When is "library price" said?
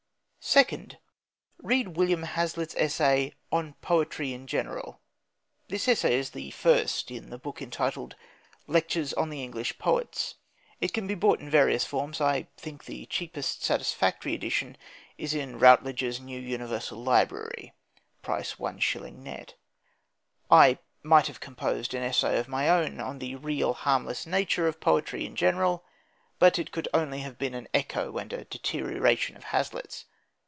17.03-18.55